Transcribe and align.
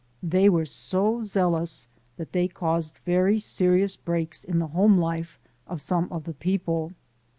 They 0.23 0.49
were 0.49 0.65
so 0.65 1.21
zealous 1.21 1.87
that 2.17 2.31
they 2.31 2.47
caused 2.47 2.97
very 3.05 3.37
serious 3.37 3.97
breaks 3.97 4.43
in 4.43 4.57
the 4.57 4.65
home 4.73 4.97
life 4.97 5.37
of 5.67 5.79
some 5.79 6.07
of 6.11 6.23
the 6.23 6.33
people. 6.33 6.93